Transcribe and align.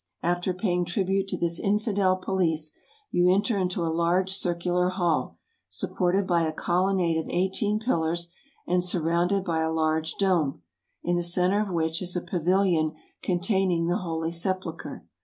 After 0.23 0.51
pay 0.51 0.71
ing 0.73 0.85
tribute 0.85 1.27
to 1.27 1.37
this 1.37 1.59
infidel 1.59 2.17
police, 2.17 2.75
you 3.11 3.29
enter 3.29 3.59
into 3.59 3.83
a 3.85 3.93
large 3.93 4.31
cir 4.31 4.55
cular 4.55 4.89
hall, 4.89 5.37
supported 5.69 6.25
by 6.25 6.41
a 6.41 6.51
colonnade 6.51 7.19
of 7.23 7.29
eighteen 7.29 7.77
pillars, 7.79 8.31
and 8.65 8.83
surrounded 8.83 9.45
by 9.45 9.59
a 9.59 9.71
large 9.71 10.15
dome, 10.15 10.63
in 11.03 11.17
the 11.17 11.23
center 11.23 11.59
of 11.61 11.69
which 11.69 12.01
is 12.01 12.15
a 12.15 12.21
pavilion 12.21 12.93
containing 13.21 13.85
the 13.85 13.97
Holy 13.97 14.31
Sepulchre. 14.31 15.05